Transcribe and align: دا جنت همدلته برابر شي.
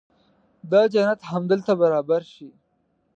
دا 0.71 0.81
جنت 0.93 1.19
همدلته 1.31 1.73
برابر 1.81 2.21
شي. 2.33 2.47